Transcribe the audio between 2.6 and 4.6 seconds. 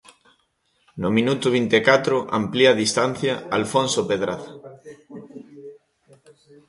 a distancia Alfonso Pedraza.